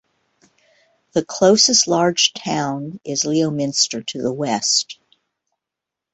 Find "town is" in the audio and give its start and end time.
2.33-3.23